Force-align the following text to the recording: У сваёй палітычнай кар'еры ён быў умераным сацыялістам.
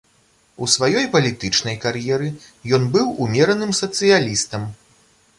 У 0.63 0.67
сваёй 0.75 1.03
палітычнай 1.15 1.75
кар'еры 1.83 2.29
ён 2.77 2.87
быў 2.95 3.11
умераным 3.27 3.71
сацыялістам. 3.81 4.65